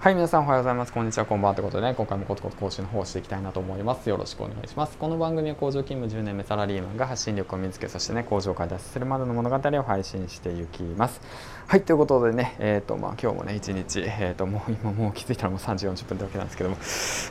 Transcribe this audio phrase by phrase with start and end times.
[0.00, 0.94] はい、皆さんおはようございます。
[0.94, 4.08] こんにちは、こんばんはということでね、今回もコツコツ講師の方をしていきたいなと思います。
[4.08, 4.96] よろしくお願いします。
[4.96, 11.20] この番組は工場勤務10年目サラリーマンが発信力を見つけ、そしてね、工場から脱出するまでの物語を配信していきます。
[11.66, 16.76] はい、ということでね、えっ、ー、と、まあ今日もね、一日、えっ、ー、と、もう今もう気づいたらもう3時40分ってわけなんですけども、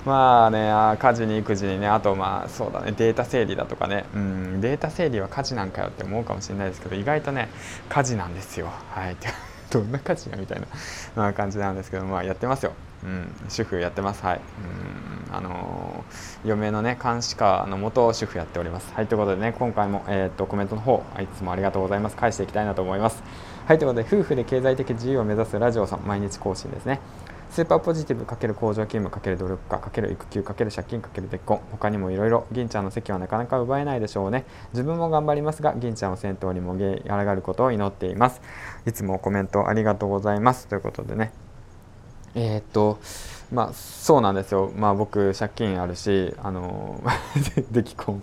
[0.06, 7.50] まあね、あ家事に育児にね、あとまあそうだね、データ整理だとかね、うん、データ整理は家事なんかよって思うかもしれないですけど、意外とね、
[7.90, 8.68] 家事なんですよ。
[8.92, 9.18] はい。
[9.72, 10.62] どんな家事やみたい
[11.16, 12.74] な感じなんですけど、まあやってますよ。
[13.04, 14.24] うん、主婦やってます。
[14.24, 14.42] はい。
[15.30, 18.92] うん、あのー、嫁のね監視下のもと主婦やっております。
[18.94, 22.16] はいということでね今回もえー、っとコメントの方いつもありがとうございます。
[22.16, 23.24] 返していきたいなと思います。
[23.70, 27.00] はいということで夫婦で経済的自由を目指すラジオさん毎日更新ですね。
[27.52, 31.62] スーパーポジティブ×工場勤務×努力家×育休×借金×結婚。
[31.70, 34.46] 他にもいろいろ銀ちゃんの席はなかなか奪えないでしょうね。
[34.74, 38.42] 自分も頑張りますが銀ちゃんを先頭にもげ上がることを祈っています。
[38.88, 40.66] いつもコメントありがとうございます。
[40.66, 41.32] ということでね。
[42.34, 42.98] えー、っと
[43.52, 44.72] まあそうなんですよ。
[44.76, 47.04] まあ僕借金あるしあの
[47.70, 48.20] で既婚。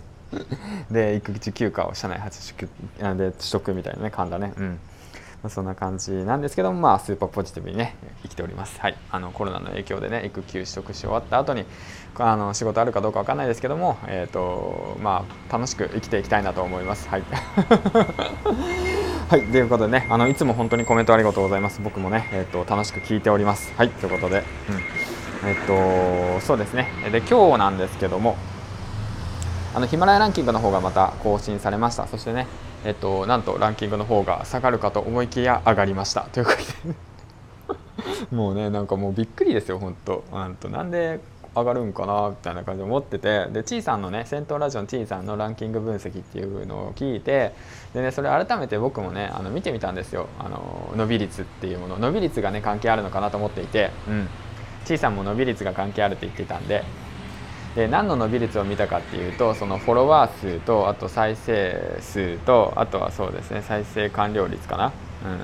[0.91, 4.51] で育児休暇を社内初取得で取得みたいなね噛んだね。
[4.57, 4.79] うん。
[5.43, 11.65] まあ、そんな感じなんですけども、まあ、スーパーポジティブにね生きております、はい、あのコロナの影響でね育休取得し終わった後に
[12.17, 17.07] あの仕事あるかどうかわかんないですけども、えーとまあ、楽しく生きていきたいなと思います。
[17.09, 17.23] はい
[19.29, 21.81] はい、ということでね、あのいつも本当にコメントありがとうございます。
[21.83, 23.73] 僕もね、えっ、ー、と楽しく聞いております。
[23.75, 24.43] はい、ということで、
[25.43, 26.87] うん、えっ、ー、とそうですね。
[27.11, 28.37] で今日なんですけども、
[29.77, 32.07] あのヒマラヤランキングの方がまた更新されました。
[32.07, 32.47] そしてね、
[32.83, 36.21] えっと、なんとランキングの方が下がるかと思いきや上がりました。
[36.31, 36.57] ということ
[38.31, 41.19] で もうねなんかもうびっくりですよ本当なんとなんで
[41.55, 43.45] 上がるんかなみたいな感じで思ってて。
[43.51, 47.53] でちいさんのね先頭ラジオのちいさんのランキング分析っていうのを聞いて。
[47.93, 50.25] でねそれ改めて僕もねあの見てみたんですよ。
[50.39, 51.99] あの伸び率っていうもの。
[51.99, 53.91] 伸び率がね関係あるのかなと思っていて。
[54.07, 54.27] うん。
[54.85, 56.83] ちいさんも伸び率が関係あるって言ってたんで。
[57.77, 65.41] で何の伸び率を見たかっていうとそのフォロワー数とあと再生数とあとはそうですね再生完了率かな、うん、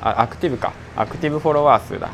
[0.00, 0.72] あアクティブか。
[0.96, 2.10] アクティブフォロワー数だ。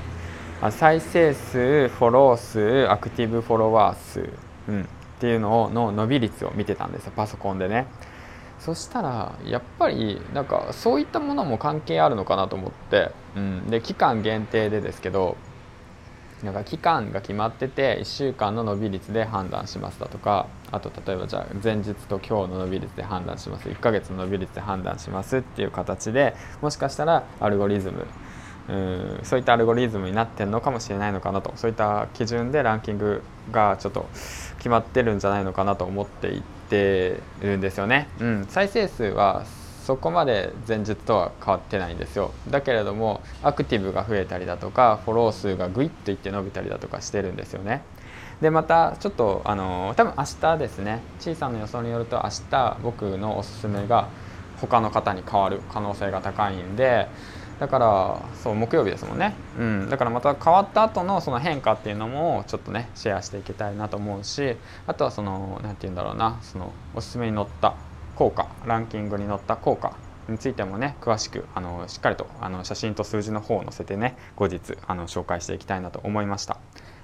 [0.71, 4.29] 再生数フォロー数アクティブフォロワー数、
[4.69, 4.87] うん、っ
[5.19, 7.87] ていうのをの伸び率を見てたんですよパソコンでね。
[8.59, 15.39] そしたらやっぱりなんかそういったものも関係あるのかなと思って、うん、で期間限定でですけど
[16.43, 28.07] なんか期間が決まってて1週間の伸び率で判断しますだとかあと例えばじゃあ前日と今日の伸び率で判断します1ヶ月の伸び率で判断しますっていう形でもしかしたらアルゴリズム
[28.69, 34.09] うんそういったアルゴリズムになってるのかもしれないのかなとそういった基準でランキングがちょっと
[34.59, 38.09] 決まってるんじゃないのかなと思っていってるんですよね。
[38.21, 39.45] うん、再生数は
[39.85, 42.33] そこまで前日とは変わってないんですよ。
[42.49, 47.83] だけれどもアクティブが増えたりだとかフォロー数がグイッといって伸びたりだとかしてるんですよね。
[48.41, 51.01] でまたちょっとあの多分明日ですね。
[51.21, 54.09] 小さな予想によると明日僕のおすすめが
[54.61, 57.09] 他の方に変わる可能性が高いんで
[57.59, 64.57] だからそう木曜日ですもんね、うん、だからまた変わった後のその変化っていうのもちょっとねシェアしていきたいなと思うし
[64.87, 67.75] あとはその何て言うんだろうなそのおすすめに載った
[68.23, 69.97] 効果ランキングに載った効果
[70.29, 76.59] についてもね詳しくあのしっかりとあの写真と数字の方を載せてね後日あの紹介していきたいなと思いました。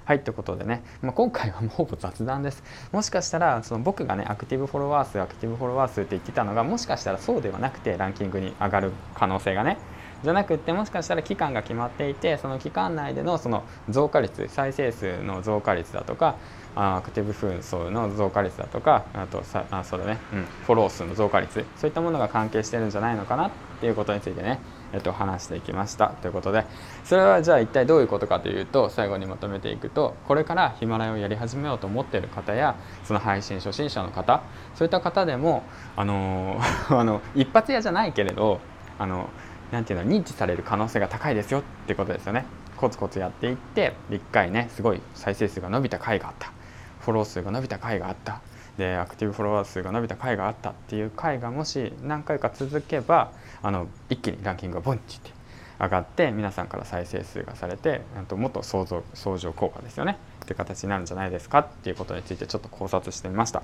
[0.05, 2.63] はいということでね、まあ、今回はもうほぼ雑談です
[2.93, 9.77] もしかしたらその僕がねアクティブフォロワー数アクティブフォロワー数って言ってたのがもしかしたらそうではなくてランキングに上がる可能性がね
[10.23, 16.35] じゃなくってもしかしたら期間が決まっていてその期間内でのその増加率再生数の増加率だとか
[16.75, 21.65] アクティブ紛争の増加率だとかあとさあそうだね、うん、フォロー数の増加率。
[21.75, 24.59] そういったものが関係してるんじゃないのかなっていうことについてね、
[24.93, 26.65] えっと、話していきましたということで。
[27.03, 34.43] それはじゃあ一体どういうことかというと最後にまとめていくとこれからヒマラヤをやり始めようと思っている方やその配信初心者の方
[34.75, 35.63] そういった方でも
[35.95, 36.59] あの
[36.89, 38.59] あの一発屋じゃないけれど
[38.99, 39.29] あの
[39.71, 42.45] なんていうの認知される可能性が高いですよってことですよね。
[42.79, 46.53] コツコツやっていって1回ねすごい再生数が伸びた回があった
[47.01, 48.41] フォロー数が伸びた回があった
[48.77, 55.31] でアクティブフォロワー数が伸びた回があったっていう回がもし何回か続けばあの一気にランキングがボンチって
[55.77, 63.61] 上がって皆さんから再生数がされてともっと相乗相乗効果ですよねって形になるんじゃないですかっていうことについてちょっと考察してみました。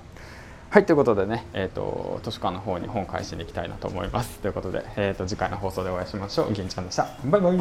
[0.68, 4.40] はいということでね、えーと、図書館の方に本返しに行きたいなと思います。
[4.40, 6.52] ということで、えーと、次回の放送でお会いしましょう。
[6.52, 7.08] 銀ちゃんでした。
[7.24, 7.56] バイバイ